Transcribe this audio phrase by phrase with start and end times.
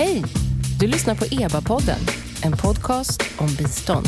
[0.00, 0.24] Hej!
[0.78, 1.98] Du lyssnar på EBA-podden,
[2.42, 4.06] en podcast om bistånd.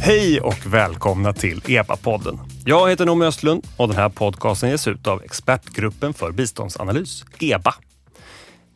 [0.00, 2.38] Hej och välkomna till EBA-podden.
[2.64, 7.74] Jag heter Noomi Östlund och den här podcasten ges ut av Expertgruppen för biståndsanalys, EBA.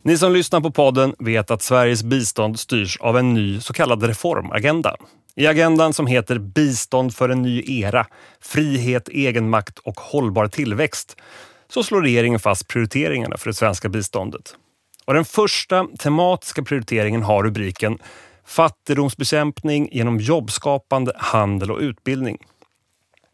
[0.03, 4.03] Ni som lyssnar på podden vet att Sveriges bistånd styrs av en ny så kallad
[4.03, 4.95] reformagenda.
[5.35, 8.07] I agendan som heter Bistånd för en ny era,
[8.41, 11.17] frihet, egenmakt och hållbar tillväxt
[11.73, 14.55] så slår regeringen fast prioriteringarna för det svenska biståndet.
[15.05, 17.97] Och den första tematiska prioriteringen har rubriken
[18.45, 22.37] Fattigdomsbekämpning genom jobbskapande, handel och utbildning.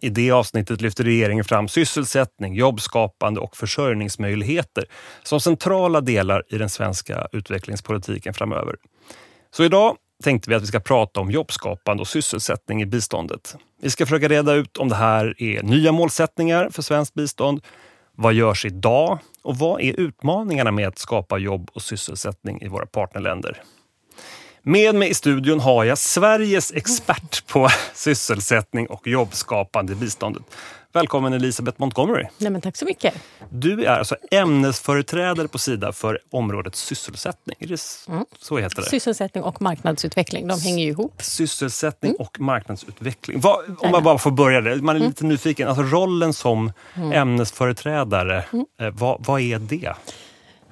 [0.01, 4.85] I det avsnittet lyfter regeringen fram sysselsättning, jobbskapande och försörjningsmöjligheter
[5.23, 8.75] som centrala delar i den svenska utvecklingspolitiken framöver.
[9.51, 13.55] Så idag tänkte vi att vi ska prata om jobbskapande och sysselsättning i biståndet.
[13.81, 17.61] Vi ska försöka reda ut om det här är nya målsättningar för svenskt bistånd.
[18.21, 22.85] Vad görs idag och vad är utmaningarna med att skapa jobb och sysselsättning i våra
[22.85, 23.61] partnerländer?
[24.69, 30.43] Med mig i studion har jag Sveriges expert på sysselsättning och jobbskapande i biståndet.
[30.93, 32.25] Välkommen Elisabeth Montgomery.
[32.37, 33.13] Nej, men tack så mycket.
[33.49, 37.57] Du är alltså ämnesföreträdare på Sida för området sysselsättning.
[38.07, 38.25] Mm.
[38.39, 38.89] så heter det?
[38.89, 41.21] Sysselsättning och marknadsutveckling, de hänger ju ihop.
[41.21, 42.21] Sysselsättning mm.
[42.21, 43.39] och marknadsutveckling.
[43.39, 45.09] Vad, om man bara får börja där, man är mm.
[45.09, 45.67] lite nyfiken.
[45.67, 47.11] Alltså rollen som mm.
[47.11, 48.65] ämnesföreträdare, mm.
[48.79, 49.93] eh, vad, vad är det?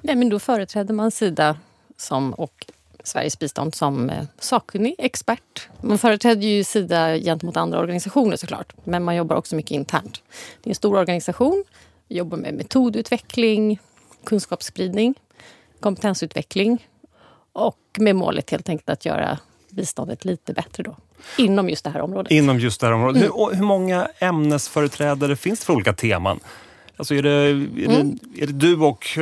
[0.00, 1.56] Nej, men då företräder man Sida
[1.96, 2.66] som, och
[3.08, 5.68] Sveriges bistånd som eh, sakkunnig expert.
[5.80, 10.22] Man företräder ju Sida gentemot andra organisationer såklart, men man jobbar också mycket internt.
[10.62, 11.64] Det är en stor organisation,
[12.08, 13.78] jobbar med metodutveckling,
[14.24, 15.14] kunskapsspridning,
[15.80, 16.88] kompetensutveckling
[17.52, 19.38] och med målet helt enkelt att göra
[19.70, 20.96] biståndet lite bättre då.
[21.38, 22.32] Inom just det här området.
[22.32, 23.22] Inom just det här området.
[23.22, 23.32] Mm.
[23.36, 26.40] Hur, hur många ämnesföreträdare finns det för olika teman?
[26.96, 28.18] Alltså är det, är mm.
[28.22, 29.18] det, är det du och...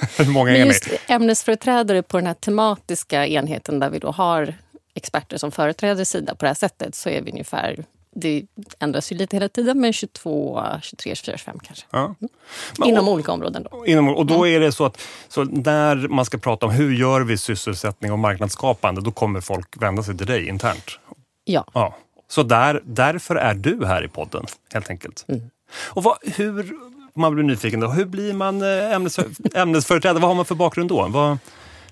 [0.18, 4.54] Hur många är just Ämnesföreträdare på den här tematiska enheten där vi då har
[4.94, 8.42] experter som företräder Sida på det här sättet så är vi ungefär det
[8.78, 11.86] ändras ju lite hela tiden, men 22, 23, 24, 25 kanske.
[11.90, 12.04] Ja.
[12.04, 12.88] Mm.
[12.88, 13.66] Inom och, olika områden.
[13.70, 13.86] Då.
[13.86, 14.56] Inom, och då mm.
[14.56, 18.18] är det så att så när man ska prata om hur gör vi sysselsättning och
[18.18, 20.98] marknadsskapande, då kommer folk vända sig till dig internt?
[21.44, 21.64] Ja.
[21.74, 21.96] ja.
[22.28, 25.24] Så där, därför är du här i podden, helt enkelt.
[25.28, 25.50] Mm.
[25.74, 26.72] Och vad, hur,
[27.14, 29.18] man blir nyfiken, då, hur blir man eh, ämnes,
[29.54, 30.20] ämnesföreträdare?
[30.20, 31.08] Vad har man för bakgrund då?
[31.08, 31.38] Vad,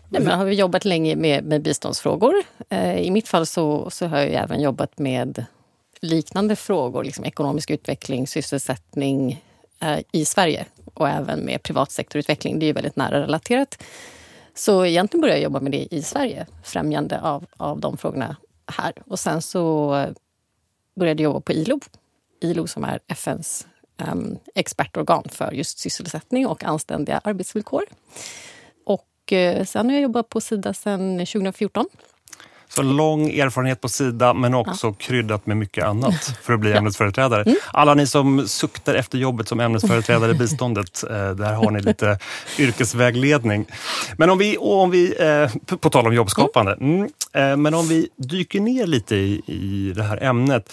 [0.09, 2.34] Nej, men har jobbat länge med, med biståndsfrågor.
[2.69, 5.45] Eh, I mitt fall så, så har jag även jobbat med
[6.01, 9.45] liknande frågor, liksom ekonomisk utveckling, sysselsättning
[9.81, 12.59] eh, i Sverige och även med privatsektorutveckling.
[12.59, 13.83] Det är ju väldigt nära relaterat.
[14.55, 18.37] Så egentligen började jag jobba med det i Sverige, främjande av, av de frågorna
[18.67, 18.93] här.
[19.06, 20.09] Och sen så eh,
[20.97, 21.81] började jag jobba på ILO
[22.41, 23.67] ILO som är FNs
[23.98, 27.82] um, expertorgan för just sysselsättning och anständiga arbetsvillkor.
[28.86, 31.86] Och uh, sen har jag jobbat på Sida sedan 2014.
[32.69, 34.94] Så lång erfarenhet på Sida men också ja.
[34.98, 37.42] kryddat med mycket annat för att bli ämnesföreträdare.
[37.42, 37.56] Mm.
[37.72, 42.19] Alla ni som suktar efter jobbet som ämnesföreträdare i biståndet, eh, där har ni lite
[42.58, 43.66] yrkesvägledning.
[44.16, 47.10] Men om vi, om vi eh, på tal om jobbskapande, mm,
[47.62, 50.72] men om vi dyker ner lite i, i det här ämnet.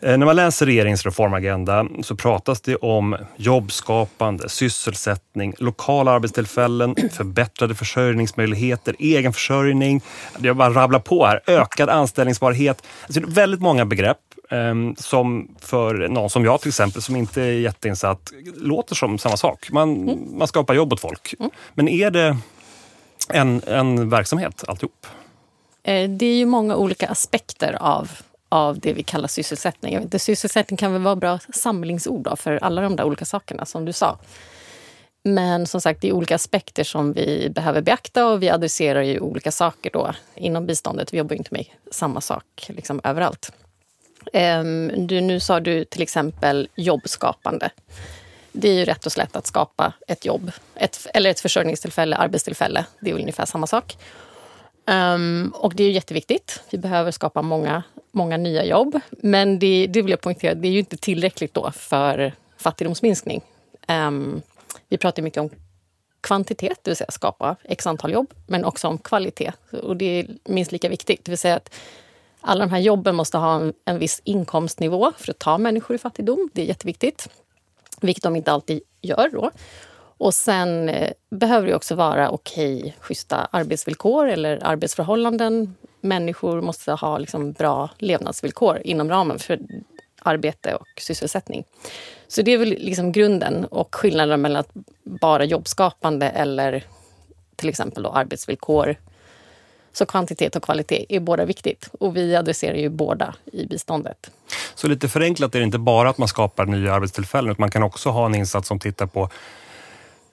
[0.00, 7.74] Eh, när man läser regeringens reformagenda så pratas det om jobbskapande, sysselsättning, lokala arbetstillfällen, förbättrade
[7.74, 10.00] försörjningsmöjligheter, egenförsörjning.
[10.38, 11.40] Jag bara rabblar på här.
[11.46, 12.82] Ökad anställningsbarhet.
[13.02, 14.18] Alltså det är väldigt många begrepp
[14.50, 19.36] ehm, som för någon som jag till exempel, som inte är jätteinsatt, låter som samma
[19.36, 19.68] sak.
[19.72, 20.38] Man, mm.
[20.38, 21.34] man skapar jobb åt folk.
[21.38, 21.50] Mm.
[21.74, 22.36] Men är det
[23.28, 25.06] en, en verksamhet alltihop?
[25.82, 28.10] Eh, det är ju många olika aspekter av
[28.48, 29.92] av det vi kallar sysselsättning.
[29.92, 33.64] Jag vet inte, sysselsättning kan väl vara bra samlingsord för alla de där olika sakerna
[33.64, 34.18] som du sa.
[35.24, 39.20] Men som sagt, det är olika aspekter som vi behöver beakta och vi adresserar ju
[39.20, 41.14] olika saker då inom biståndet.
[41.14, 43.52] Vi jobbar ju inte med samma sak liksom överallt.
[44.32, 47.70] Um, du, nu sa du till exempel jobbskapande.
[48.52, 52.86] Det är ju rätt och slätt att skapa ett jobb, ett, eller ett försörjningstillfälle, arbetstillfälle.
[53.00, 53.96] Det är ungefär samma sak.
[54.86, 56.62] Um, och det är ju jätteviktigt.
[56.70, 57.82] Vi behöver skapa många,
[58.16, 59.00] många nya jobb.
[59.10, 63.42] Men det, det vill jag poängtera, det är ju inte tillräckligt då för fattigdomsminskning.
[63.88, 64.42] Um,
[64.88, 65.50] vi pratar mycket om
[66.20, 69.52] kvantitet, det vill säga skapa x antal jobb, men också om kvalitet.
[69.82, 71.24] Och det är minst lika viktigt.
[71.24, 71.74] Det vill säga att
[72.40, 75.98] alla de här jobben måste ha en, en viss inkomstnivå för att ta människor i
[75.98, 76.50] fattigdom.
[76.52, 77.28] Det är jätteviktigt.
[78.00, 79.50] Vilket de inte alltid gör då.
[80.18, 85.74] Och sen eh, behöver det också vara okej, okay, schyssta arbetsvillkor eller arbetsförhållanden.
[86.06, 89.58] Människor måste ha liksom bra levnadsvillkor inom ramen för
[90.22, 91.64] arbete och sysselsättning.
[92.28, 94.70] Så det är väl liksom grunden och skillnaden mellan att
[95.02, 96.84] bara jobbskapande eller
[97.56, 98.96] till exempel då arbetsvillkor.
[99.92, 104.30] Så kvantitet och kvalitet är båda viktigt och vi adresserar ju båda i biståndet.
[104.74, 107.82] Så lite förenklat är det inte bara att man skapar nya arbetstillfällen utan man kan
[107.82, 109.30] också ha en insats som tittar på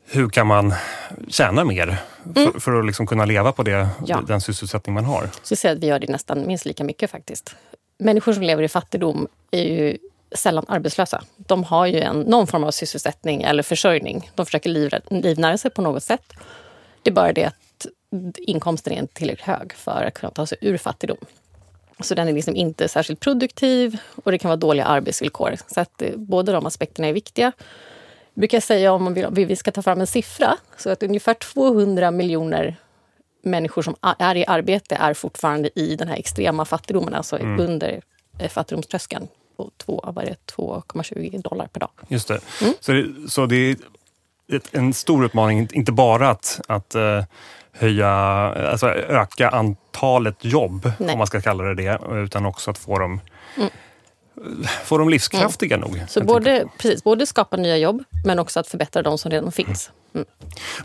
[0.05, 0.73] hur kan man
[1.27, 1.97] tjäna mer
[2.35, 2.51] mm.
[2.51, 4.21] för, för, att liksom kunna leva på det, ja.
[4.27, 5.29] den sysselsättning man har?
[5.43, 7.55] Så säger att vi gör det nästan minst lika mycket faktiskt.
[7.97, 9.97] Människor som lever i fattigdom är ju
[10.35, 11.23] sällan arbetslösa.
[11.37, 14.31] De har ju en, någon form av sysselsättning eller försörjning.
[14.35, 16.33] De försöker liv, livnära sig på något sätt.
[17.03, 17.87] Det är bara det att
[18.37, 21.17] inkomsten är inte tillräckligt hög för att kunna ta sig ur fattigdom.
[21.99, 25.55] Så den är liksom inte särskilt produktiv och det kan vara dåliga arbetsvillkor.
[25.67, 27.51] Så att eh, båda de aspekterna är viktiga.
[28.33, 32.75] Brukar säga om vi ska ta fram en siffra, så att ungefär 200 miljoner
[33.43, 37.59] människor som är i arbete är fortfarande i den här extrema fattigdomen, alltså mm.
[37.59, 38.01] under
[38.39, 39.27] eh, fattigdomströskeln
[39.57, 41.89] på 2,20 dollar per dag.
[42.07, 42.39] Just det.
[42.61, 42.73] Mm.
[42.79, 43.77] Så, det, så det är
[44.71, 47.23] en stor utmaning, inte bara att, att uh,
[47.71, 51.11] höja, alltså öka antalet jobb, Nej.
[51.11, 53.21] om man ska kalla det det, utan också att få dem
[53.57, 53.69] mm
[54.83, 55.91] få dem livskraftiga mm.
[55.91, 56.03] nog.
[56.09, 59.91] Så både, precis, både skapa nya jobb, men också att förbättra de som redan finns.
[60.15, 60.25] Mm.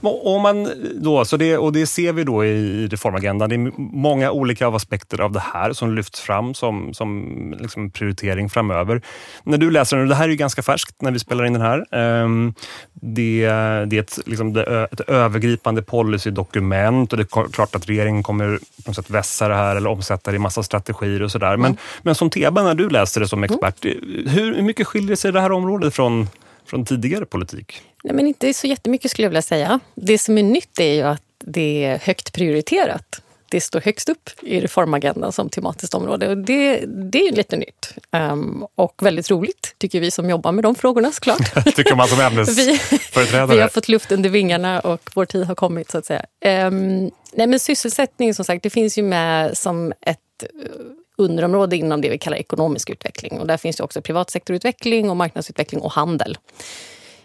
[0.03, 3.49] Om man då, så det, och det ser vi då i reformagendan.
[3.49, 8.51] Det är många olika aspekter av det här som lyfts fram som, som liksom prioritering
[8.51, 9.03] framöver.
[9.45, 11.63] När du läser den, det här är ju ganska färskt när vi spelar in den
[11.63, 11.85] här.
[11.91, 12.55] Ehm,
[12.93, 13.47] det,
[13.87, 14.57] det är ett, liksom
[14.93, 19.55] ett övergripande policydokument och det är klart att regeringen kommer på något sätt vässa det
[19.55, 21.57] här eller omsätta det i massa strategier och sådär.
[21.57, 21.77] Men, mm.
[22.03, 24.29] men som Teba, när du läser det som expert, mm.
[24.29, 26.29] hur mycket skiljer sig det här området från
[26.69, 27.83] från tidigare politik?
[28.05, 29.81] Nej, men inte så jättemycket skulle jag vilja säga.
[29.95, 33.23] Det som är nytt är ju att det är högt prioriterat.
[33.51, 36.29] Det står högst upp i reformagendan som tematiskt område.
[36.29, 37.95] Och det, det är lite nytt.
[38.11, 41.55] Um, och väldigt roligt, tycker vi som jobbar med de frågorna såklart.
[41.77, 43.47] tycker man som ämnesföreträdare.
[43.47, 46.25] vi, vi har fått luft under vingarna och vår tid har kommit så att säga.
[46.67, 50.19] Um, nej, men sysselsättning som sagt, det finns ju med som ett
[51.19, 53.41] underområde inom det vi kallar ekonomisk utveckling.
[53.41, 56.39] Och där finns det också privatsektorutveckling och marknadsutveckling och handel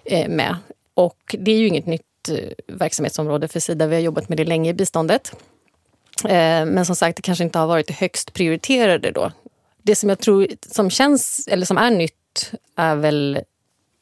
[0.05, 0.57] eh, med.
[0.93, 2.35] Och det är ju inget nytt eh,
[2.67, 3.87] verksamhetsområde för Sida.
[3.87, 5.35] Vi har jobbat med det länge i biståndet.
[6.25, 9.31] Eh, men som sagt, det kanske inte har varit det högst prioriterade då.
[9.81, 13.39] Det som jag tror som känns, eller som är nytt, är väl,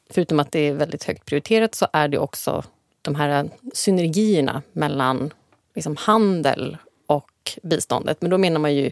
[0.09, 2.63] förutom att det är väldigt högt prioriterat, så är det också
[3.01, 5.33] de här synergierna mellan
[5.75, 6.77] liksom handel
[7.07, 8.21] och biståndet.
[8.21, 8.91] Men då menar man ju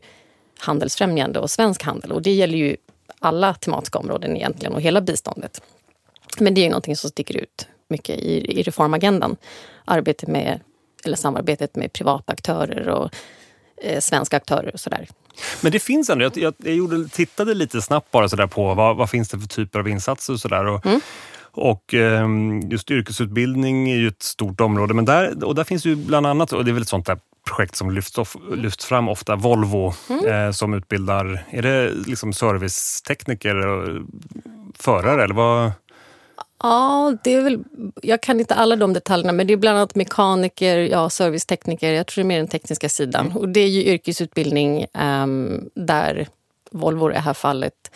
[0.60, 2.12] handelsfrämjande och svensk handel.
[2.12, 2.76] Och det gäller ju
[3.20, 5.62] alla tematiska områden egentligen och hela biståndet.
[6.40, 9.38] Men det är ju någonting som sticker ut mycket i, i reformagendan.
[9.86, 10.60] Arbetet med,
[11.06, 13.10] eller samarbetet med privata aktörer och
[13.82, 15.08] eh, svenska aktörer och sådär.
[15.62, 18.96] Men det finns ändå, jag, jag, jag gjorde, tittade lite snabbt bara sådär på vad,
[18.98, 20.88] vad finns det för typer av insatser och sådär.
[20.88, 21.02] Mm.
[21.60, 22.28] Och eh,
[22.70, 26.54] just yrkesutbildning är ju ett stort område, men där, och där finns ju bland annat,
[26.54, 29.36] och det är väl ett sånt där projekt som lyfts, of, lyfts fram ofta.
[29.36, 30.26] Volvo mm.
[30.26, 34.02] eh, som utbildar, är det liksom servicetekniker och
[34.78, 35.72] förare eller vad?
[36.64, 37.64] Ja, det är väl,
[38.02, 41.94] jag kan inte alla de detaljerna, men det är bland annat mekaniker, ja, servicetekniker.
[41.94, 43.26] Jag tror det är mer den tekniska sidan.
[43.26, 43.38] Mm.
[43.38, 46.28] Och det är ju yrkesutbildning um, där
[46.72, 47.92] Volvo i det här fallet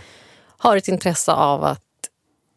[0.57, 1.82] har ett intresse av att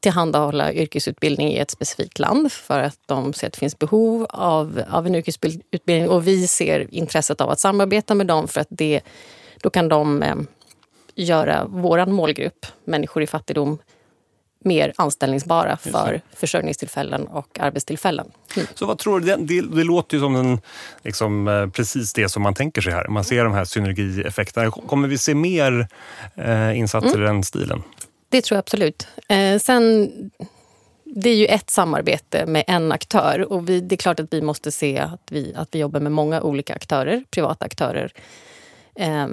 [0.07, 4.83] tillhandahålla yrkesutbildning i ett specifikt land för att de ser att det finns behov av,
[4.91, 9.01] av en yrkesutbildning och vi ser intresset av att samarbeta med dem för att det,
[9.63, 10.35] då kan de eh,
[11.15, 13.79] göra vår målgrupp, människor i fattigdom,
[14.65, 18.31] mer anställningsbara för försörjningstillfällen och arbetstillfällen.
[18.57, 18.67] Mm.
[18.75, 19.27] Så vad tror du?
[19.27, 20.61] Det, det, det låter ju som en,
[21.03, 23.09] liksom, eh, precis det som man tänker sig här.
[23.09, 24.71] Man ser de här synergieffekterna.
[24.71, 25.89] Kommer vi se mer
[26.35, 27.23] eh, insatser mm.
[27.23, 27.83] i den stilen?
[28.29, 29.09] Det tror jag absolut.
[29.29, 30.11] Eh, sen,
[31.05, 34.43] det är ju ett samarbete med en aktör och vi, det är klart att vi
[34.43, 38.13] måste se att vi, att vi jobbar med många olika aktörer, privata aktörer.
[38.95, 39.27] Eh,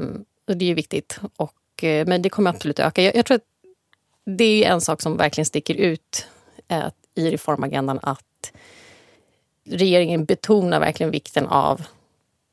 [0.48, 1.20] och det är ju viktigt.
[1.36, 3.02] Och, eh, men det kommer absolut öka.
[3.02, 3.44] Jag, jag tror att
[4.26, 6.28] det är en sak som verkligen sticker ut
[6.68, 8.52] eh, i reformagendan att
[9.66, 11.82] regeringen betonar verkligen vikten av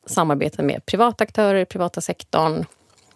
[0.06, 2.64] samarbete med privata aktörer, privata sektorn,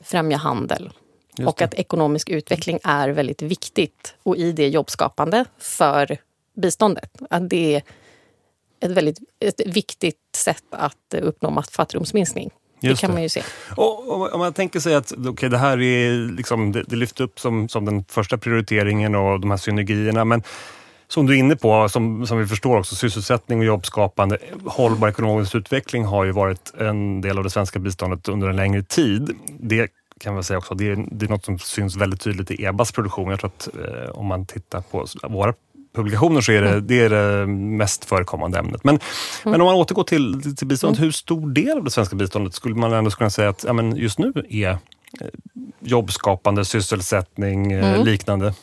[0.01, 0.93] främja handel
[1.39, 6.17] och att ekonomisk utveckling är väldigt viktigt och i det jobbskapande för
[6.57, 7.11] biståndet.
[7.31, 7.83] Att det är
[8.81, 12.51] ett väldigt ett viktigt sätt att uppnå fattigdomsminskning.
[12.81, 13.15] Just det kan det.
[13.15, 13.43] man ju se.
[13.77, 17.41] Och, om man tänker sig att okay, det här är liksom, det, det lyfts upp
[17.41, 20.25] som, som den första prioriteringen och de här synergierna.
[20.25, 20.43] Men
[21.09, 25.55] som du är inne på, som, som vi förstår också, sysselsättning och jobbskapande, hållbar ekonomisk
[25.55, 29.31] utveckling har ju varit en del av det svenska biståndet under en längre tid.
[29.61, 29.89] Det
[30.21, 32.93] kan man säga också, det är, det är något som syns väldigt tydligt i EBAs
[32.93, 33.31] produktion.
[33.31, 35.55] Jag tror att eh, om man tittar på våra
[35.95, 36.87] publikationer så är det Mm.
[36.87, 38.85] det, är det mest förekommande ämnet.
[38.85, 38.99] Men,
[39.45, 41.07] men om man återgår till, till biståndet, Mm.
[41.07, 43.97] hur stor del av det svenska biståndet skulle man ändå kunna säga att ja, men
[43.97, 44.77] just nu är eh,
[45.81, 48.05] jobbskapande, sysselsättning, eh, Mm.
[48.07, 48.55] liknande?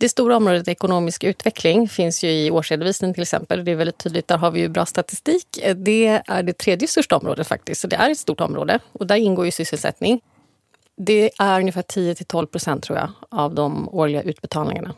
[0.00, 3.64] Det stora området ekonomisk utveckling finns ju i årsredovisningen till exempel.
[3.64, 5.46] Det är väldigt tydligt, där har vi ju bra statistik.
[5.76, 8.78] Det är det tredje största området faktiskt, så det är ett stort område.
[8.92, 10.20] Och där ingår ju sysselsättning.
[10.96, 14.94] Det är ungefär 10 till 12 procent tror jag av de årliga utbetalningarna.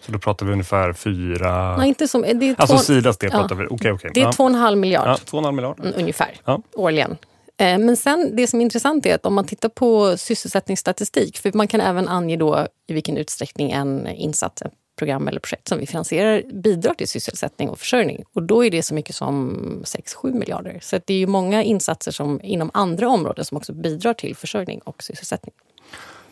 [0.00, 1.76] Så då pratar vi ungefär fyra...
[1.76, 3.38] Nej, inte som, det är Alltså två, Sidas del ja.
[3.40, 3.66] pratar vi.
[3.70, 4.10] Okej, okej.
[4.14, 4.30] det är Ja.
[4.30, 5.82] 2,5 miljard Ja, 2,5 miljarder.
[5.84, 6.62] mm, ungefär Ja.
[6.74, 7.16] årligen.
[7.58, 11.52] Eh, Men sen det som är intressant är att om man tittar på sysselsättningsstatistik, för
[11.52, 15.78] man kan även ange då i vilken utsträckning en insats, ett program eller projekt som
[15.78, 18.24] vi finansierar bidrar till sysselsättning och försörjning.
[18.32, 20.78] Och då är det så mycket som 6-7 miljarder.
[20.82, 24.80] Så det är ju många insatser som inom andra områden som också bidrar till försörjning
[24.84, 25.54] och sysselsättning.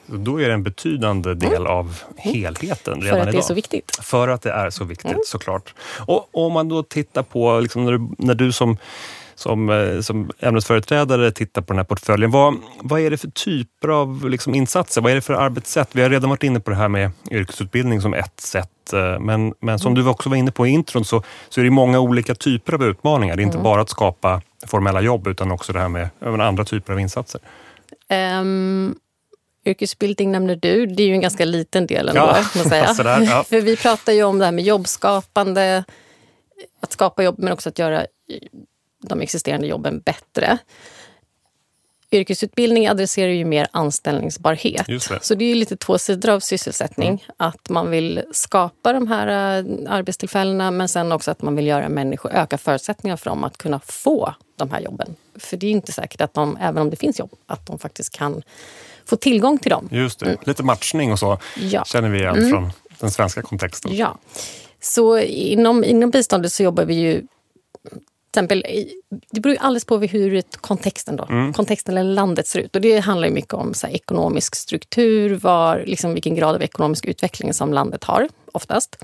[0.06, 3.00] Då är det en betydande del av helheten Mm.
[3.02, 3.42] För redan att det idag.
[3.42, 3.98] är så viktigt.
[4.02, 5.22] För att det är så viktigt Mm.
[5.26, 5.74] såklart.
[6.06, 8.76] Och om man då tittar på, liksom, när, du, när du som,
[9.36, 12.30] som, eh, som ämnesföreträdare tittar på den här portföljen.
[12.30, 15.00] Vad, vad är det för typer av liksom, insatser?
[15.00, 15.88] Vad är det för arbetssätt?
[15.92, 18.92] Vi har redan varit inne på det här med yrkesutbildning som ett sätt.
[18.92, 21.70] eh, Men, men som du också var inne på i intron så, så är det
[21.70, 23.36] många olika typer av utmaningar.
[23.36, 26.92] Det är inte bara att skapa formella jobb utan också det här med andra typer
[26.92, 27.40] av insatser.
[28.40, 28.94] Um,
[29.64, 30.86] yrkesutbildning nämner du.
[30.86, 32.20] Det är ju en ganska liten del ändå.
[32.20, 32.86] Ja, man säga.
[32.94, 33.44] sådär, ja.
[33.48, 35.84] För vi pratar ju om det här med jobbskapande,
[36.80, 38.06] att skapa jobb men också att göra
[39.08, 40.58] de existerande jobben bättre.
[42.12, 44.86] Yrkesutbildning adresserar ju mer anställningsbarhet.
[44.86, 45.24] Det.
[45.24, 47.08] Så det är ju lite två sidor av sysselsättning.
[47.08, 47.20] Mm.
[47.36, 49.26] Att man vill skapa de här
[49.58, 53.58] eh, arbetstillfällena men sen också att man vill göra människor, öka förutsättningarna för dem att
[53.58, 55.14] kunna få de här jobben.
[55.38, 57.78] För det är ju inte säkert att de, även om det finns jobb, att de
[57.78, 58.42] faktiskt kan
[59.04, 59.88] få tillgång till dem.
[59.92, 61.68] Just det, lite matchning och så Mm.
[61.68, 61.84] Ja.
[61.84, 63.96] känner vi igen från den svenska kontexten.
[63.96, 64.18] Ja.
[64.80, 67.22] Så inom, inom biståndet så jobbar vi ju...
[68.36, 68.64] Exempel,
[69.30, 72.76] det beror ju alldeles på hur kontexten, då, kontexten eller landet ser ut.
[72.76, 77.04] Och Det handlar mycket om så här, ekonomisk struktur, var, liksom vilken grad av ekonomisk
[77.04, 78.96] utveckling som landet har oftast.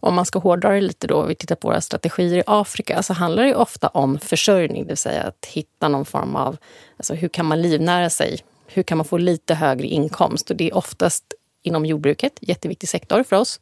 [0.00, 3.12] Om man ska hårdra det lite då, vi tittar på våra strategier i Afrika, så
[3.12, 6.56] handlar det ofta om försörjning, det vill säga att hitta någon form av,
[6.96, 8.40] alltså hur kan man livnära sig?
[8.66, 10.50] Hur kan man få lite högre inkomst?
[10.50, 11.24] Och det är oftast
[11.62, 13.60] inom jordbruket, jätteviktig sektor för oss.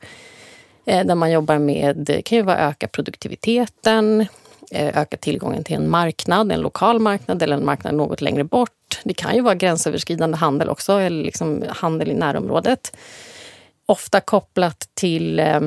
[0.84, 4.26] Eh, där man jobbar med, kan ju vara öka produktiviteten,
[4.70, 9.00] öka tillgången till en marknad, en lokal marknad eller en marknad något längre bort.
[9.04, 12.96] Det kan ju vara gränsöverskridande handel också, eller liksom handel i närområdet.
[13.86, 15.60] Ofta kopplat till eh,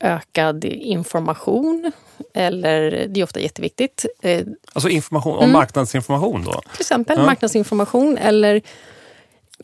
[0.00, 1.92] ökad information,
[2.34, 4.06] eller det är ofta jätteviktigt.
[4.22, 5.44] Eh, Alltså information, Mm.
[5.44, 6.52] om marknadsinformation då?
[6.52, 7.24] till exempel Ja.
[7.26, 8.62] marknadsinformation eller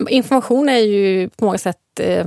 [0.08, 2.26] information är ju på många sätt eh,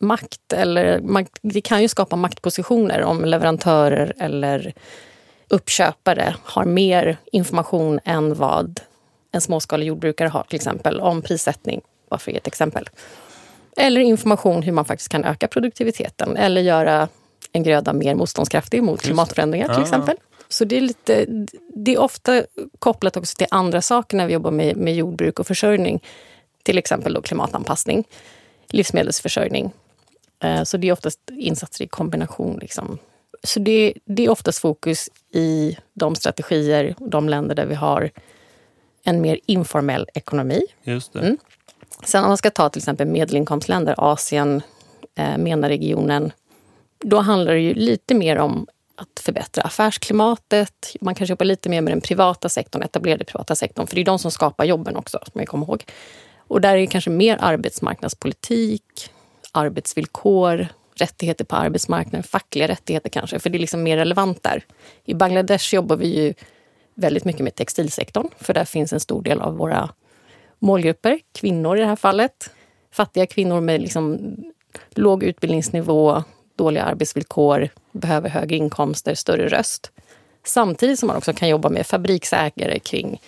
[0.00, 4.72] makt eller makt, det kan ju skapa maktpositioner om leverantörer eller
[5.48, 8.80] uppköpare har mer information än vad
[9.32, 11.80] en småskalig jordbrukare har till exempel om prissättning,
[12.10, 12.88] bara för ett exempel.
[13.76, 17.08] Eller information hur man faktiskt kan öka produktiviteten eller göra
[17.52, 19.82] en gröda mer motståndskraftig mot klimatförändringar till Ah.
[19.82, 20.16] exempel.
[20.48, 21.26] Så det är, lite,
[21.74, 22.42] det är ofta
[22.78, 26.02] kopplat också till andra saker när vi jobbar med, med jordbruk och försörjning.
[26.62, 28.04] Till exempel då klimatanpassning,
[28.68, 29.70] livsmedelsförsörjning.
[30.40, 32.58] Eh, Så det är oftast insatser i kombination.
[32.58, 32.98] Liksom.
[33.42, 38.10] Så det, det är oftast fokus i de strategier och de länder där vi har
[39.04, 40.62] en mer informell ekonomi.
[40.82, 41.14] Just.
[41.14, 41.36] Mm.
[42.04, 44.62] Sen om man ska ta till exempel medelinkomstländer, Asien,
[45.14, 46.32] eh, MENA-regionen.
[47.04, 48.66] Då handlar det ju lite mer om
[48.96, 50.96] att förbättra affärsklimatet.
[51.00, 53.86] Man kanske jobbar lite mer med den privata sektorn, etablerade privata sektorn.
[53.86, 55.84] För det är de som skapar jobben också, som jag kommer ihåg.
[56.38, 59.10] Och där är det kanske mer arbetsmarknadspolitik,
[59.52, 63.38] arbetsvillkor, rättigheter på arbetsmarknaden, fackliga rättigheter kanske.
[63.38, 64.64] För det är liksom mer relevant där.
[65.04, 66.34] I Bangladesh jobbar vi ju
[66.94, 68.28] väldigt mycket med textilsektorn.
[68.38, 69.90] För där finns en stor del av våra
[70.58, 72.50] målgrupper, kvinnor i det här fallet.
[72.92, 74.36] Fattiga kvinnor med liksom
[74.90, 76.24] låg utbildningsnivå,
[76.56, 79.90] dåliga arbetsvillkor, behöver högre inkomster, större röst.
[80.44, 83.20] Samtidigt som man också kan jobba med fabriksägare kring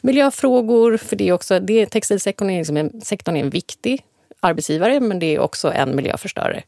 [0.00, 0.96] miljöfrågor.
[0.96, 4.04] För det är också, det, textilsektorn är, liksom en, sektorn är en viktig
[4.40, 6.62] arbetsgivare, men det är också en miljöförstörare.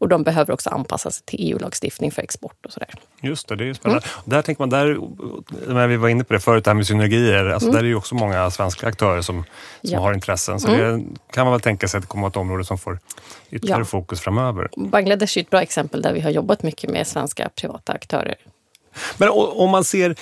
[0.00, 2.94] Och de behöver också anpassa sig till EU-lagstiftning för export och sådär.
[3.20, 4.04] Just det, det är ju spännande.
[4.06, 4.22] Mm.
[4.24, 4.98] Där tänker man, där,
[5.74, 7.44] när vi var inne på det förut, det här med synergier.
[7.46, 9.46] Alltså Där är ju också många svenska aktörer som, som Mm.
[9.80, 9.90] Ja.
[9.90, 10.02] Mm.
[10.02, 10.60] har intressen.
[10.60, 12.78] Så det kan man väl tänka sig att det kommer att vara ett område som
[12.78, 12.98] får
[13.50, 13.84] ytterligare Ja.
[13.84, 14.68] fokus framöver.
[14.76, 18.34] Bangladesh är ett bra exempel där vi har jobbat mycket med svenska privata aktörer.
[19.16, 20.16] Men om man ser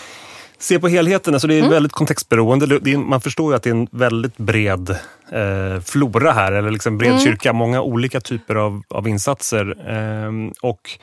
[0.58, 1.70] se på helheten, alltså det är mm.
[1.70, 2.96] väldigt kontextberoende.
[2.98, 4.90] Man förstår ju att det är en väldigt bred
[5.32, 7.22] eh, flora här, eller liksom bred mm.
[7.22, 7.52] kyrka.
[7.52, 9.76] Många olika typer av, av insatser.
[9.88, 10.32] Eh,
[10.62, 10.98] och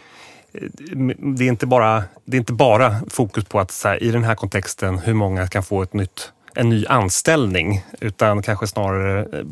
[1.35, 4.35] det är, inte bara, det är inte bara fokus på att här, i den här
[4.35, 9.43] kontexten hur många kan få ett nytt en ny anställning utan kanske snarare,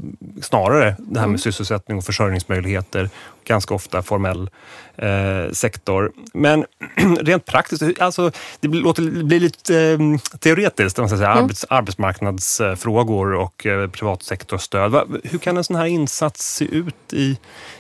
[0.42, 1.38] snarare det här med mm.
[1.38, 3.10] sysselsättning och försörjningsmöjligheter.
[3.46, 4.50] Ganska ofta formell
[4.96, 6.12] eh, sektor.
[6.34, 6.66] Men
[7.20, 11.44] rent praktiskt, alltså, det låter bli lite eh, teoretiskt, man ska säga, mm.
[11.44, 15.20] arbets, arbetsmarknadsfrågor och eh, privatsektorstöd.
[15.24, 17.38] Hur kan en sån här insats se ut i,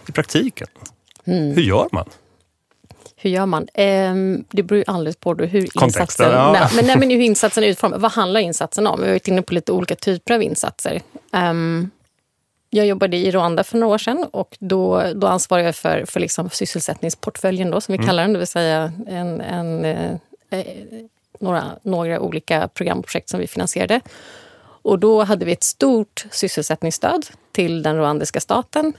[0.08, 0.68] i praktiken?
[1.26, 1.56] Mm.
[1.56, 2.10] Hur gör man?
[3.22, 3.68] Hur gör man?
[3.78, 6.52] Um, det beror ju alldeles på hur insatsen, ja.
[6.52, 8.02] nej, men, nej, men hur insatsen är utformad.
[8.02, 9.00] Vad handlar insatsen om?
[9.00, 11.02] Vi har varit inne på lite olika typer av insatser.
[11.32, 11.92] Um,
[12.70, 16.20] jag jobbade i Rwanda för några år sedan och då, då ansvarade jag för, för
[16.20, 18.08] liksom sysselsättningsportföljen, då, som vi mm.
[18.08, 18.34] kallar den.
[18.34, 20.12] Det vill säga en, en, eh,
[20.50, 20.66] eh,
[21.40, 24.02] några, några olika programprojekt som vi finansierade.
[24.82, 28.94] Och då hade vi ett stort sysselsättningsstöd till den rwandiska staten.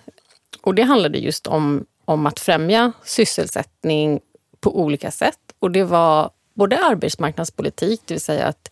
[0.63, 4.21] Och det handlade just om om att främja sysselsättning
[4.61, 5.39] på olika sätt.
[5.59, 8.71] Och det var både arbetsmarknadspolitik, det vill säga att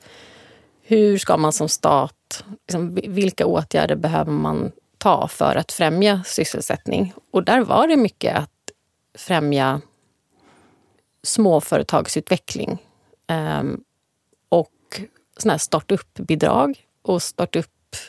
[0.83, 7.15] hur ska man som stat, liksom, vilka åtgärder behöver man ta för att främja sysselsättning?
[7.31, 8.51] Och där var det mycket att
[9.19, 9.81] främja
[11.23, 12.79] småföretagsutveckling
[13.61, 13.85] um,
[14.49, 15.01] och
[15.37, 17.67] såna här startup-bidrag och startup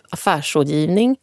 [0.10, 1.18] affärsrådgivning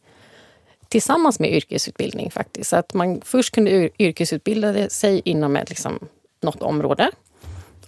[0.89, 2.69] tillsammans med yrkesutbildning faktiskt.
[2.69, 5.99] Så att man först kunde yrkesutbilda sig inom ett, liksom,
[6.41, 7.11] något område.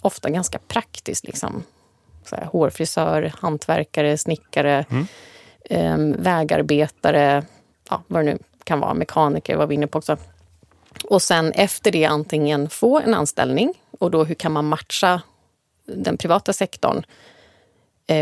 [0.00, 1.26] Ofta ganska praktiskt.
[1.26, 1.62] Liksom.
[2.24, 5.06] Så här, hårfrisör, hantverkare, snickare, mm.
[5.64, 7.44] eh, vägarbetare,
[7.90, 10.16] ja, vad det nu kan vara, mekaniker var vi inne på också.
[11.04, 15.22] Och sen efter det antingen få en anställning och då hur kan man matcha
[15.86, 17.04] den privata sektorn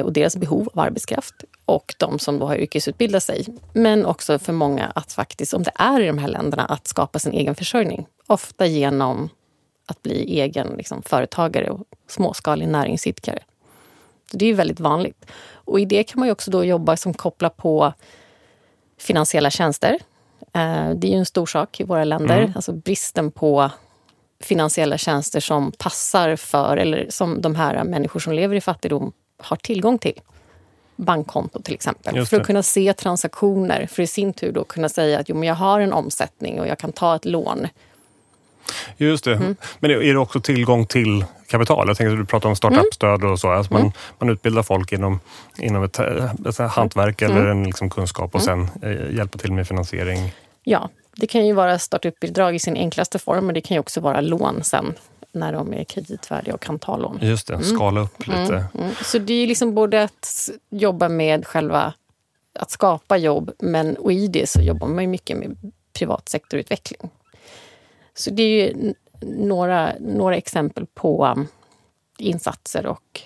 [0.05, 1.35] och deras behov av arbetskraft
[1.65, 3.47] och de som då har yrkesutbildat sig.
[3.73, 7.19] Men också för många att faktiskt, om det är i de här länderna, att skapa
[7.19, 8.07] sin egen försörjning.
[8.27, 9.29] Ofta genom
[9.87, 13.39] att bli egen liksom, företagare och småskalig näringsidkare.
[14.33, 15.27] det är väldigt vanligt.
[15.53, 17.93] Och i det kan man ju också då jobba som kopplar på
[18.99, 19.99] finansiella tjänster.
[20.53, 22.39] Eh, det är ju en stor sak i våra länder.
[22.39, 22.53] Mm.
[22.57, 23.71] Alltså bristen på
[24.41, 29.57] finansiella tjänster som passar för, eller som de här människor som lever i fattigdom har
[29.57, 30.21] tillgång till
[30.97, 32.27] bankkonto till exempel.
[32.27, 35.49] För att kunna se transaktioner, för i sin tur då kunna säga att jo, men
[35.49, 37.67] jag har en omsättning och jag kan ta ett lån.
[38.97, 39.35] Just det.
[39.35, 39.57] Mm.
[39.79, 41.89] Men är det också tillgång till kapital?
[41.89, 43.51] Jag tänker att du pratar om startup-stöd och så.
[43.51, 43.93] Alltså man, mm.
[44.19, 45.21] man utbildar folk inom,
[45.59, 47.37] inom ett, ett hantverk mm.
[47.37, 48.69] eller en liksom kunskap och mm.
[48.69, 50.33] sen eh, hjälpa till med finansiering.
[50.65, 54.01] Ja, det kan ju vara startup-bidrag i sin enklaste form, men det kan ju också
[54.01, 54.95] vara lån sen
[55.33, 57.19] när de är kreditvärdiga och kan ta lån.
[57.23, 58.43] Just det, skala upp mm.
[58.43, 58.55] lite.
[58.55, 58.69] Mm.
[58.75, 58.95] Mm.
[59.05, 61.95] Så det är liksom både att jobba med själva
[62.59, 67.11] att skapa jobb, men och i det så jobbar man mycket med privatsektorutveckling.
[68.15, 71.47] Så det är några, några exempel på um,
[72.19, 73.21] insatser och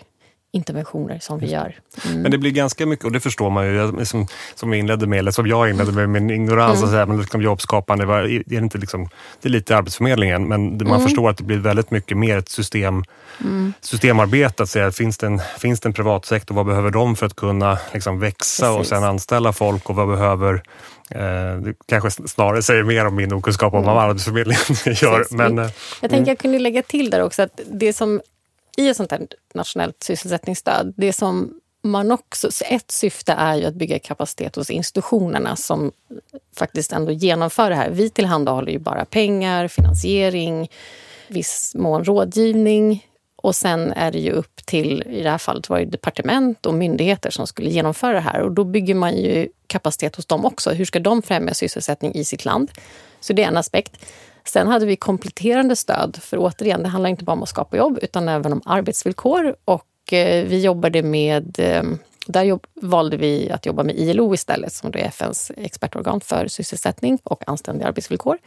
[0.54, 1.78] interventioner som vi gör.
[2.04, 2.22] Mm.
[2.22, 5.18] Men det blir ganska mycket, och det förstår man ju, som, som vi inledde med,
[5.18, 6.90] eller som jag inledde med min ignorans, mm.
[6.90, 9.08] säga, men liksom jobbskapande, var, det, är inte liksom,
[9.42, 11.00] det är lite Arbetsförmedlingen, men man mm.
[11.00, 13.04] förstår att det blir väldigt mycket mer ett system,
[13.40, 13.72] mm.
[13.80, 14.62] systemarbete.
[14.62, 17.36] Att säga, finns, det en, finns det en privat sektor, vad behöver de för att
[17.36, 18.80] kunna liksom, växa Precis.
[18.80, 20.62] och sen anställa folk och vad behöver
[21.10, 23.94] Eh, det kanske snarare säger mer om min okunskap om mm.
[23.94, 24.64] vad Arbetsförmedlingen
[25.02, 25.26] gör.
[25.30, 26.28] Men, jag tänker mm.
[26.28, 28.20] jag kunde lägga till där också att det som
[28.76, 33.74] i ett sånt här nationellt sysselsättningsstöd, det som man också, ett syfte är ju att
[33.74, 35.92] bygga kapacitet hos institutionerna som
[36.56, 37.90] faktiskt ändå genomför det här.
[37.90, 40.70] Vi tillhandahåller ju bara pengar, finansiering,
[41.28, 43.06] viss mån rådgivning
[43.44, 46.74] och sen är det ju upp till, i det här fallet var det departement och
[46.74, 48.40] myndigheter som skulle genomföra det här.
[48.40, 50.70] Och då bygger man ju kapacitet hos dem också.
[50.70, 52.70] Hur ska de främja sysselsättning i sitt land?
[53.20, 54.06] Så det är en aspekt.
[54.46, 57.98] Sen hade vi kompletterande stöd, för återigen, det handlar inte bara om att skapa jobb
[58.02, 59.56] utan även om arbetsvillkor.
[59.64, 64.72] Och eh, vi jobbade med ehm, där jobb, valde vi att jobba med ILO istället,
[64.72, 68.38] som då är FNs expertorgan för sysselsättning och anständiga arbetsvillkor.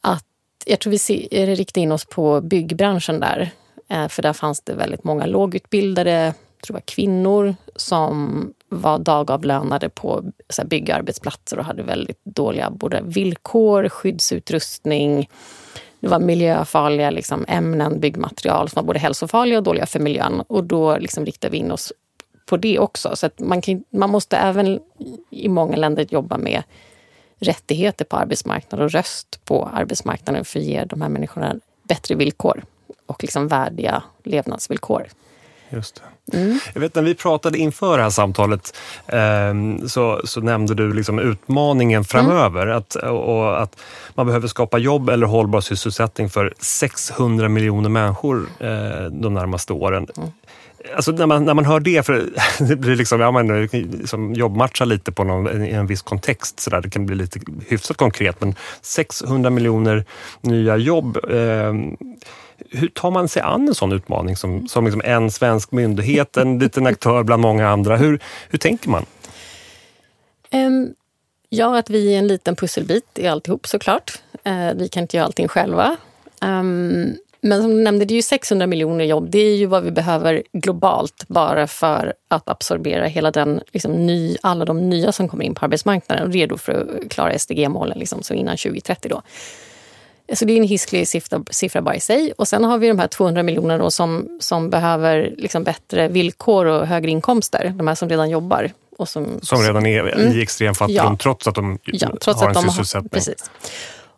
[0.00, 0.26] Att,
[0.66, 3.50] jag tror vi ser, eh, riktade in oss på byggbranschen där,
[3.88, 10.24] eh, för där fanns det väldigt många lågutbildade tror jag, kvinnor som var dagavlönade på
[10.48, 15.30] så här, byggarbetsplatser och hade väldigt dåliga både villkor, skyddsutrustning.
[16.00, 20.42] Det var miljöfarliga liksom, ämnen, byggmaterial som var både hälsofarliga och dåliga för miljön.
[20.46, 21.92] Och då liksom, riktade vi in oss
[22.46, 23.16] på det också.
[23.16, 24.80] Så att man, kan, man måste även
[25.30, 26.62] i många länder jobba med
[27.38, 32.64] rättigheter på arbetsmarknaden och röst på arbetsmarknaden för att ge de här människorna bättre villkor
[33.06, 35.06] och liksom värdiga levnadsvillkor.
[35.72, 36.02] Just det.
[36.74, 41.18] Jag vet när vi pratade inför det här samtalet eh, så, så nämnde du liksom
[41.18, 42.66] utmaningen framöver.
[42.66, 43.76] Att, och att
[44.14, 50.06] man behöver skapa jobb eller hållbar sysselsättning för 600 miljoner människor eh, de närmaste åren.
[50.96, 54.84] Alltså när, man, när man hör det, för det blir liksom, ja, man liksom jobbmatcha
[54.84, 56.60] lite på någon, i en viss kontext.
[56.60, 56.80] Så där.
[56.80, 60.04] Det kan bli lite hyfsat konkret, men 600 miljoner
[60.40, 61.18] nya jobb.
[61.30, 61.72] Eh,
[62.70, 66.58] hur tar man sig an en sån utmaning som, som liksom en svensk myndighet, en
[66.58, 67.96] liten aktör bland många andra?
[67.96, 69.06] Hur, hur tänker man?
[70.52, 70.94] Um,
[71.48, 74.22] ja, att vi är en liten pusselbit i alltihop såklart.
[74.46, 75.96] Uh, vi kan inte göra allting själva.
[76.40, 79.30] Um, men som du nämnde, det är ju 600 miljoner jobb.
[79.30, 84.36] Det är ju vad vi behöver globalt bara för att absorbera hela den, liksom, ny,
[84.42, 88.34] alla de nya som kommer in på arbetsmarknaden redo för att klara SDG-målen liksom, så
[88.34, 89.08] innan 2030.
[89.08, 89.22] Då.
[90.32, 92.32] Så det är en hisklig siffra, siffra bara i sig.
[92.32, 96.86] Och sen har vi de här 200 miljonerna som, som behöver liksom bättre villkor och
[96.86, 97.72] högre inkomster.
[97.76, 98.70] De här som redan jobbar.
[98.98, 100.32] Och som, som redan är mm.
[100.32, 101.18] i extrem fattigdom ja.
[101.22, 103.10] trots att de ja, trots har att en de sysselsättning.
[103.12, 103.50] Har, precis.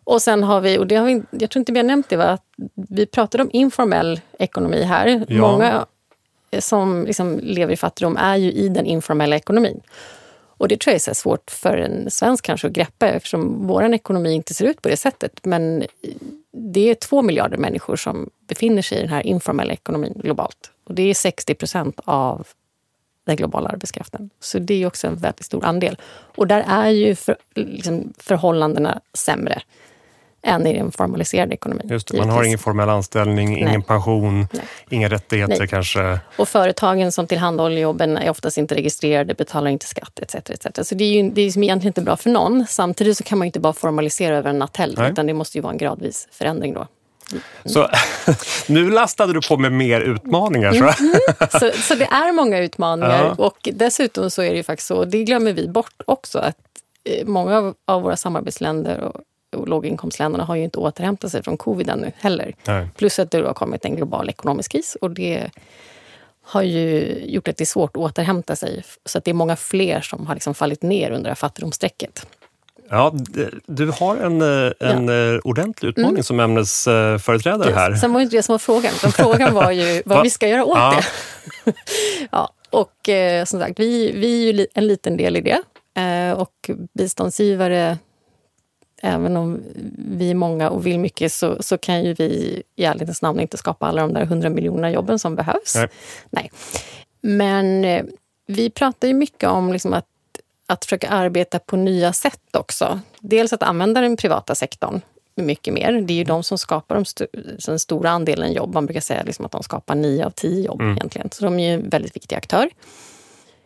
[0.03, 2.17] Och sen har vi, och det har vi, jag tror inte vi har nämnt det,
[2.17, 2.23] va?
[2.23, 2.43] att
[2.89, 5.25] vi pratade om informell ekonomi här.
[5.27, 5.41] Ja.
[5.41, 5.85] Många
[6.59, 9.81] som liksom lever i fattigdom är ju i den informella ekonomin.
[10.57, 14.33] Och det tror jag är svårt för en svensk kanske att greppa eftersom vår ekonomi
[14.33, 15.45] inte ser ut på det sättet.
[15.45, 15.83] Men
[16.51, 20.71] det är två miljarder människor som befinner sig i den här informella ekonomin globalt.
[20.83, 22.47] Och det är 60 procent av
[23.25, 24.29] den globala arbetskraften.
[24.39, 25.97] Så det är också en väldigt stor andel.
[26.11, 29.61] Och där är ju för, liksom, förhållandena sämre
[30.45, 31.87] än i den formaliserade ekonomin.
[31.89, 33.61] Just det, man har ingen formell anställning, Nej.
[33.61, 34.63] ingen pension, Nej.
[34.89, 35.67] inga rättigheter Nej.
[35.67, 36.19] kanske.
[36.37, 40.35] Och företagen som tillhandahåller jobben är oftast inte registrerade, betalar inte skatt etc.
[40.35, 40.87] etc.
[40.89, 42.65] Så det är ju det är egentligen inte bra för någon.
[42.69, 45.61] Samtidigt så kan man inte bara formalisera över en natt heller, utan det måste ju
[45.61, 46.87] vara en gradvis förändring då.
[47.31, 47.43] Mm.
[47.65, 47.89] Så
[48.73, 50.73] nu lastade du på med mer utmaningar.
[50.73, 51.19] Så, mm.
[51.73, 53.35] så, så det är många utmaningar.
[53.37, 53.45] Ja.
[53.45, 56.57] Och dessutom så är det ju faktiskt så, det glömmer vi bort också, att
[57.09, 59.21] eh, många av våra samarbetsländer och
[59.55, 62.55] och låginkomstländerna har ju inte återhämtat sig från covid ännu heller.
[62.67, 62.87] Nej.
[62.97, 65.49] Plus att det har kommit en global ekonomisk kris och det
[66.43, 68.83] har ju gjort att det är svårt att återhämta sig.
[69.05, 72.27] Så att det är många fler som har liksom fallit ner under det här fattigdomsstrecket.
[72.89, 73.13] Ja,
[73.65, 75.33] du har en, eh, en ja.
[75.33, 76.23] Eh, ordentlig utmaning mm.
[76.23, 77.95] som ämnesföreträdare här.
[77.95, 80.23] Sen var det inte det som var frågan, utan frågan var ju vad Va?
[80.23, 81.01] vi ska göra åt ja.
[81.65, 81.73] det.
[82.31, 85.61] ja, och eh, som sagt, vi, vi är ju en liten del i det.
[86.01, 87.97] Eh, och biståndsgivare
[89.05, 89.63] även om
[89.97, 93.57] vi är många och vill mycket så, så kan ju vi i ärlighetens namn inte
[93.57, 95.75] skapa alla de där hundra miljoner jobben som behövs.
[95.75, 95.89] Nej.
[96.29, 96.51] Nej.
[97.21, 98.05] Men eh,
[98.47, 100.05] vi pratar ju mycket om liksom att,
[100.67, 102.99] att försöka arbeta på nya sätt också.
[103.19, 105.01] Dels att använda den privata sektorn
[105.35, 105.91] mycket mer.
[105.91, 107.27] Det är ju de som skapar de st
[107.65, 108.73] den stora andelen jobb.
[108.73, 110.97] Man brukar säga liksom att de skapar nio av tio jobb mm.
[110.97, 111.29] egentligen.
[111.31, 112.69] Så de är ju en väldigt viktig aktör.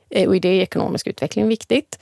[0.10, 2.00] Eh, och i det är ekonomisk utveckling viktigt.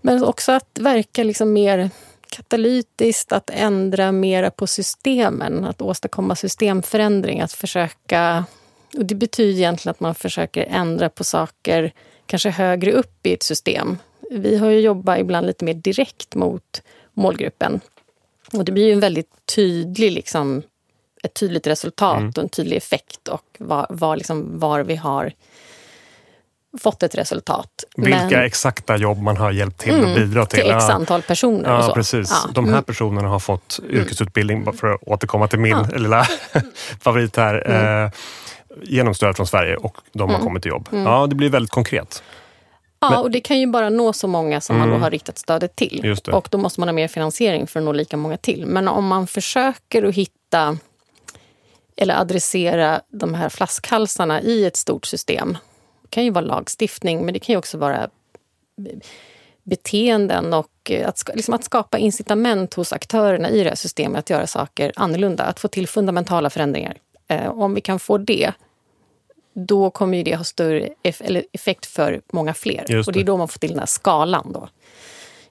[0.00, 1.90] Men också att verka liksom mer
[2.32, 8.44] katalytiskt att ändra mera på systemen, att åstadkomma systemförändring, att försöka...
[8.96, 11.92] Och det betyder egentligen att man försöker ändra på saker
[12.26, 13.98] kanske högre upp i ett system.
[14.30, 17.80] Vi har ju jobbat ibland lite mer direkt mot målgruppen.
[18.52, 20.62] Och det blir ju en väldigt tydlig, liksom,
[21.22, 22.32] ett tydligt resultat mm.
[22.36, 25.32] och en tydlig effekt och var, var, liksom, var vi har
[26.80, 27.68] fått ett resultat.
[27.96, 30.60] Vilka men, exakta jobb man har hjälpt till mm, att bidra till.
[30.60, 31.70] Till x antal personer.
[31.70, 31.94] Ja, så.
[31.94, 32.30] precis.
[32.30, 32.50] Ja.
[32.54, 32.84] De här mm.
[32.84, 33.96] personerna har fått mm.
[33.96, 35.98] yrkesutbildning, för att återkomma till min ja.
[35.98, 36.26] lilla
[37.00, 38.04] favorit här, mm.
[38.04, 38.10] eh,
[38.82, 40.46] genom stöd från Sverige och de har mm.
[40.46, 40.88] kommit i jobb.
[40.92, 41.04] Mm.
[41.04, 42.22] Ja, det blir väldigt konkret.
[43.00, 45.38] Ja, men, och det kan ju bara nå så många som man då har riktat
[45.38, 46.16] stödet till.
[46.32, 48.66] Och då måste man ha mer finansiering för att nå lika många till.
[48.66, 50.78] Men om man försöker att hitta
[51.96, 55.56] eller adressera de här flaskhalsarna i ett stort system
[56.12, 58.10] kan ju vara lagstiftning, men det kan ju också vara
[59.62, 64.30] beteenden och eh, att, liksom att skapa incitament hos aktörerna i det här systemet att
[64.30, 66.96] göra saker annorlunda, att få till fundamentala förändringar.
[67.28, 68.52] Eh, om vi kan få det,
[69.52, 70.88] då kommer ju det ha större
[71.52, 72.84] effekt för många fler.
[72.86, 73.06] Det.
[73.06, 74.52] Och det är då man får till den här skalan.
[74.52, 74.68] Då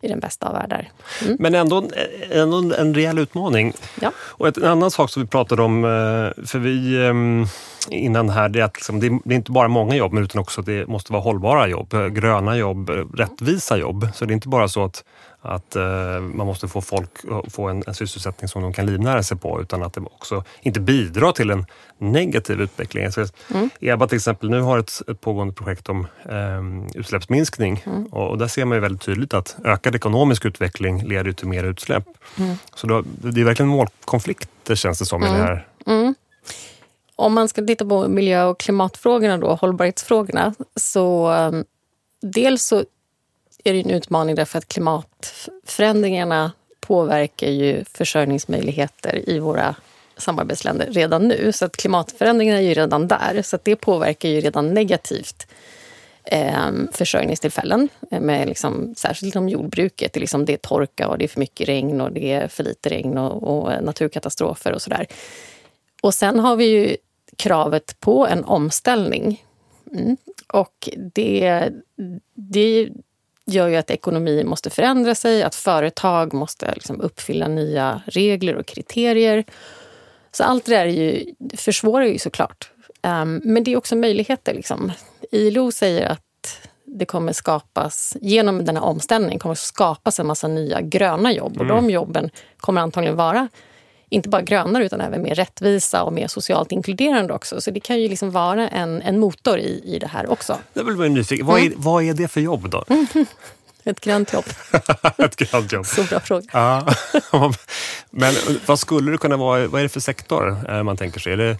[0.01, 0.89] i den bästa av världar.
[1.21, 1.37] Mm.
[1.39, 1.83] Men ändå,
[2.31, 3.73] ändå en rejäl utmaning.
[4.01, 4.11] Ja.
[4.17, 7.45] Och en annan sak som vi pratade om, eh, för vi ehm,
[7.89, 10.87] innan här, det är att liksom, det är inte bara många jobb utan också det
[10.87, 14.07] måste vara hållbara jobb, gröna jobb, rättvisa jobb.
[14.13, 15.03] Så det är inte bara så att
[15.41, 19.23] att eh, man måste få folk att få en, en sysselsättning som de kan livnära
[19.23, 21.65] sig på utan att det också inte bidrar till en
[21.97, 23.12] negativ utveckling.
[23.12, 23.69] Så mm.
[23.80, 28.06] EBA till exempel nu har ett, ett pågående projekt om eh, utsläppsminskning mm.
[28.06, 31.63] och, och, där ser man ju väldigt tydligt att ökad ekonomisk utveckling leder till mer
[31.63, 32.04] utsläpp.
[32.38, 32.56] Mm.
[32.75, 35.47] Så då, det är verkligen målkonflikter känns det som i det mm.
[35.47, 35.67] här.
[35.86, 36.15] Mm.
[37.15, 41.65] om man ska titta på miljö och klimatfrågorna, då, hållbarhetsfrågorna, så um,
[42.21, 42.84] dels så
[43.63, 49.76] är det en utmaning därför att klimatförändringarna påverkar ju försörjningsmöjligheter i våra
[50.17, 51.52] samarbetsländer redan nu.
[51.52, 55.47] Så att klimatförändringarna är ju redan där, så att det påverkar ju redan negativt
[56.24, 60.13] ehm, eh, försörjningstillfällen, med liksom, särskilt om jordbruket.
[60.13, 62.47] Det är, liksom, det är torka och det är för mycket regn och det är
[62.47, 65.08] för lite regn och, och eh, naturkatastrofer och sådär.
[66.02, 66.97] Och sen har vi ju
[67.36, 69.45] kravet på en omställning.
[69.91, 70.17] Mm.
[70.47, 71.69] Och det,
[72.34, 72.89] det
[73.51, 78.65] gör ju att ekonomi måste förändra sig, att företag måste liksom uppfylla nya regler och
[78.65, 79.43] kriterier.
[80.31, 82.71] Så allt det där är ju, försvårar ju såklart.
[83.03, 84.53] Um, men det är också möjligheter.
[84.53, 84.91] Liksom.
[85.31, 86.21] ILO säger att
[86.85, 91.57] det kommer skapas, genom den här omställningen kommer skapas en massa nya gröna jobb.
[91.57, 91.75] Och mm.
[91.75, 93.47] de jobben kommer antagligen vara
[94.12, 97.62] inte bara grönare utan även mer rättvisa och mer socialt inkluderande också.
[97.62, 100.58] Så det kan ju liksom vara en, en motor i, i det här också.
[100.74, 101.45] Jag vill vara nyfiken.
[101.45, 101.74] Vad, är, mm.
[101.78, 102.86] vad är det för jobb då?
[103.84, 104.45] Ett grönt jobb.
[105.17, 105.86] Ett grönt jobb.
[105.86, 106.47] Så bra fråga.
[106.52, 106.88] Ja.
[108.10, 108.34] Men
[108.65, 109.67] vad skulle det kunna vara?
[109.67, 111.34] Vad är det för sektor eh, man tänker sig?
[111.34, 111.58] Är det,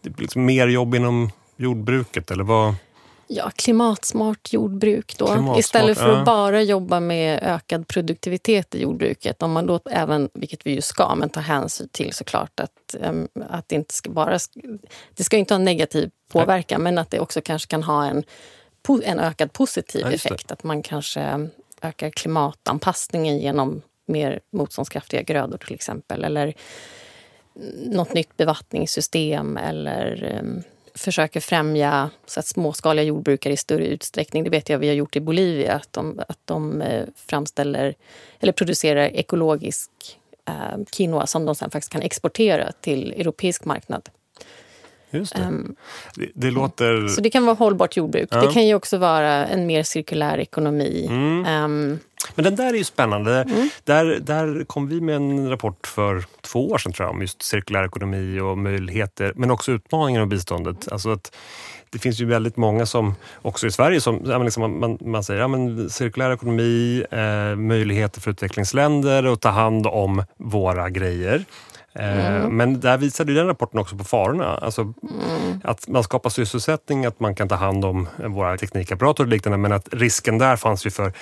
[0.00, 2.74] det liksom mer jobb inom jordbruket eller vad?
[3.26, 5.26] Ja, klimatsmart jordbruk då.
[5.26, 6.18] Klimatsmart, Istället för ja.
[6.18, 9.42] att bara jobba med ökad produktivitet i jordbruket.
[9.42, 12.96] Om man då även, vilket vi ju ska, men ta hänsyn till såklart att,
[13.48, 14.38] att det inte ska bara...
[15.14, 16.92] Det ska inte ha negativ påverkan, Nej.
[16.92, 18.24] men att det också kanske kan ha en,
[19.04, 20.52] en ökad positiv ja, effekt.
[20.52, 21.48] Att man kanske
[21.82, 26.24] ökar klimatanpassningen genom mer motståndskraftiga grödor till exempel.
[26.24, 26.54] Eller
[27.86, 30.34] något nytt bevattningssystem eller
[30.98, 34.44] försöker främja så att småskaliga jordbrukare i större utsträckning.
[34.44, 37.94] Det vet jag vi har gjort i Bolivia, att de, att de eh, framställer
[38.40, 39.90] eller producerar ekologisk
[40.48, 44.08] eh, quinoa som de sen faktiskt kan exportera till europeisk marknad.
[45.10, 45.42] Just det.
[45.42, 45.76] Um,
[46.16, 47.08] det, det, låter...
[47.08, 48.28] Så det kan vara hållbart jordbruk.
[48.30, 48.40] Ja.
[48.40, 51.06] Det kan ju också vara en mer cirkulär ekonomi.
[51.10, 51.64] Mm.
[51.64, 51.98] Um,
[52.34, 53.42] men den där är ju spännande.
[53.42, 53.68] Mm.
[53.84, 57.42] Där, där kom vi med en rapport för två år sedan tror jag, om just
[57.42, 60.92] cirkulär ekonomi och möjligheter, men också utmaningar av biståndet.
[60.92, 61.36] Alltså att
[61.90, 65.88] det finns ju väldigt många som, också i Sverige, som liksom man, man, säger ja,
[65.88, 71.44] cirkulär ekonomi, eh, möjligheter för utvecklingsländer att ta hand om våra grejer.
[71.98, 72.56] Eh, mm.
[72.56, 74.46] Men där visade den rapporten också på farorna.
[74.46, 75.60] Alltså mm.
[75.64, 79.72] Att man skapar sysselsättning, att man kan ta hand om våra teknikapparater och liknande men
[79.72, 81.12] att risken där fanns ju för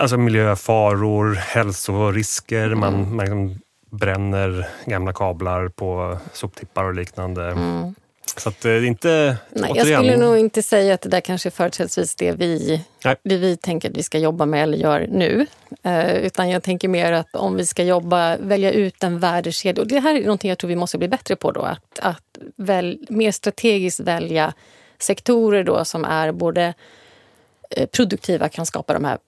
[0.00, 2.80] alltså miljöfaror, hälsorisker, mm.
[2.80, 7.50] man, man liksom bränner gamla kablar på soptippar och liknande.
[7.50, 7.94] Mm.
[8.36, 9.36] Så att det är inte...
[9.50, 9.92] Nej, återigen...
[9.92, 12.84] Jag skulle nog inte säga att det där kanske är företrädesvis det vi,
[13.22, 15.46] det vi tänker att vi ska jobba med eller gör nu.
[15.82, 19.82] Eh, utan jag tänker mer att om vi ska jobba, välja ut en värdekedja.
[19.82, 21.52] Och det här är någonting jag tror vi måste bli bättre på.
[21.52, 24.52] Då, att att väl, mer strategiskt välja
[24.98, 26.74] sektorer då som är både eh,
[27.92, 29.18] produktiva, kan skapa de här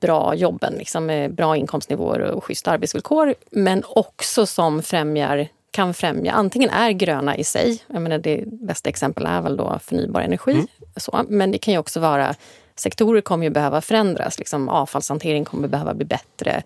[0.00, 6.32] bra jobben liksom med bra inkomstnivåer och schyssta arbetsvillkor men också som främjar kan främja,
[6.32, 10.52] antingen är gröna i sig, jag menar det bästa exempel är väl då förnybar energi,
[10.52, 10.66] mm.
[10.96, 12.34] så, men det kan ju också vara
[12.76, 16.62] sektorer kommer ju behöva förändras, liksom avfallshantering kommer behöva bli bättre,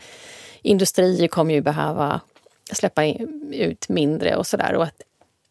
[0.63, 2.21] industrier kommer ju behöva
[2.73, 3.05] släppa
[3.53, 4.75] ut mindre och sådär.
[4.75, 5.03] Och att,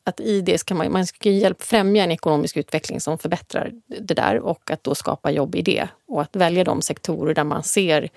[0.04, 4.14] att i det ska man, man ska hjälp, främja en ekonomisk utveckling som förbättrar det
[4.14, 5.88] där och att då skapa jobb i det.
[6.08, 8.10] Och att välja de sektorer där man ser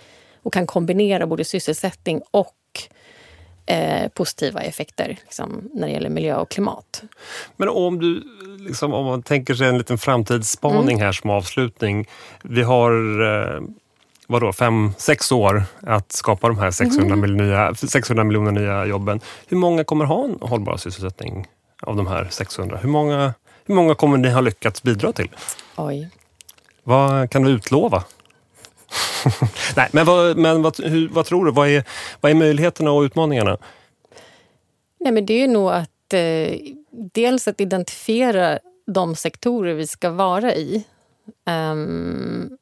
[0.42, 2.54] och kan kombinera både sysselsättning och
[3.66, 7.02] eh, positiva effekter liksom, när det gäller miljö och klimat.
[7.56, 8.22] Men om du,
[8.58, 11.00] liksom, om man tänker sig en liten framtidsspaning mm.
[11.00, 12.06] här som avslutning.
[12.42, 13.60] Vi har eh,
[14.26, 17.20] vadå, fem, sex år att skapa de här 600, mm.
[17.20, 19.20] miljoner, 600 miljoner nya jobben.
[19.46, 21.46] Hur många kommer ha en hållbar sysselsättning
[21.82, 22.78] av de här 600?
[22.82, 23.34] Hur många,
[23.64, 25.28] hur många kommer ni ha lyckats bidra till?
[25.76, 26.10] Oj.
[26.82, 28.04] Vad kan du utlova?
[29.76, 31.52] Nej, men, vad, men vad, hur, vad tror du?
[31.52, 31.84] Vad är,
[32.20, 33.58] vad är möjligheterna och utmaningarna?
[35.00, 36.58] Nej, men det är nog att eh,
[36.90, 40.84] dels att identifiera de sektorer vi ska vara i
[41.46, 42.58] um,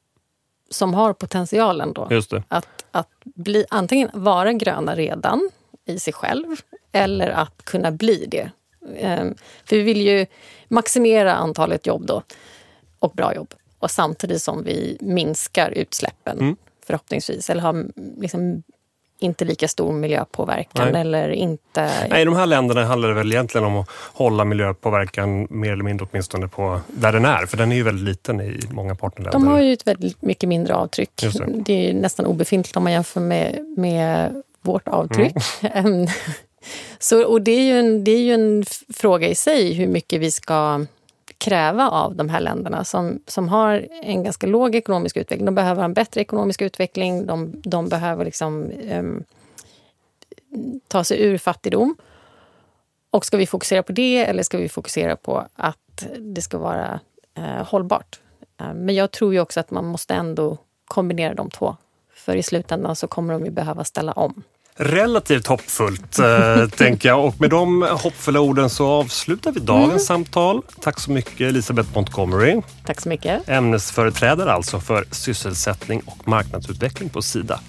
[0.70, 2.08] som har potentialen då.
[2.48, 5.50] Att, att bli, antingen vara gröna redan
[5.84, 6.46] i sig själv
[6.92, 8.50] eller att kunna bli det.
[8.84, 10.26] Um, för vi vill ju
[10.68, 12.22] maximera antalet jobb då
[12.98, 16.56] och bra jobb och samtidigt som vi minskar utsläppen mm.
[16.86, 17.50] förhoppningsvis.
[17.50, 17.86] Eller har
[18.20, 18.62] liksom
[19.18, 20.92] inte lika stor miljöpåverkan.
[20.92, 21.00] Nej.
[21.00, 21.90] Eller inte...
[22.10, 25.84] Nej, I de här länderna handlar det väl egentligen om att hålla miljöpåverkan mer eller
[25.84, 27.46] mindre åtminstone på där den är.
[27.46, 29.38] För den är ju väldigt liten i många partnerländer.
[29.38, 31.10] De har ju ett väldigt mycket mindre avtryck.
[31.16, 31.46] Det.
[31.46, 31.90] det.
[31.90, 35.36] är nästan obefintligt om man jämför med, med vårt avtryck.
[35.62, 36.06] Mm.
[36.98, 40.20] Så, och det är, ju en, det är ju en fråga i sig hur mycket
[40.20, 40.86] vi ska
[41.38, 45.46] kräva av de här länderna som, som har en ganska låg ekonomisk utveckling.
[45.46, 47.26] De behöver en bättre ekonomisk utveckling.
[47.26, 49.24] De, de behöver liksom, um,
[50.88, 51.96] ta sig ur fattigdom.
[53.10, 57.00] Och ska vi fokusera på det eller ska vi fokusera på att det ska vara
[57.38, 58.20] uh, hållbart?
[58.60, 61.76] Uh, men jag tror ju också att man måste ändå kombinera de två.
[62.14, 64.42] För i slutändan så kommer de ju behöva ställa om
[64.76, 67.24] relativt hoppfullt, eh, tänker jag.
[67.24, 69.98] Och med de hoppfulla orden så avslutar vi dagens mm.
[69.98, 70.62] samtal.
[70.80, 72.60] Tack så mycket Elisabeth Montgomery.
[72.86, 73.48] Tack så mycket.
[73.48, 77.60] Ämnesföreträdare alltså för sysselsättning och marknadsutveckling på Sida.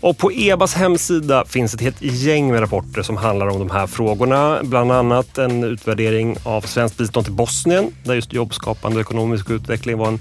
[0.00, 3.86] Och på EBAs hemsida finns ett helt gäng med rapporter som handlar om de här
[3.86, 4.60] frågorna.
[4.62, 9.98] Bland annat en utvärdering av svenskt bistånd till Bosnien där just jobbskapande och ekonomisk utveckling
[9.98, 10.20] var en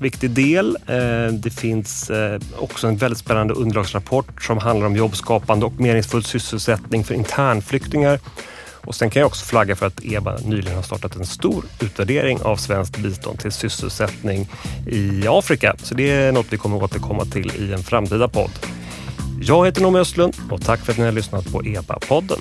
[0.00, 0.76] viktig del.
[0.86, 6.24] Eh, det finns eh, också en väldigt spännande underlagsrapport som handlar om jobbskapande och meningsfull
[6.24, 8.18] sysselsättning för internflyktingar.
[8.84, 12.42] Och sen kan jag också flagga för att EBA nyligen har startat en stor utvärdering
[12.42, 14.48] av svenskt bistånd till sysselsättning
[14.86, 15.76] i Afrika.
[15.82, 18.50] Så det är något vi kommer att återkomma till i en framtida podd.
[19.42, 22.40] Jag heter Noomi Östlund och tack för att ni har lyssnat på EBA-podden.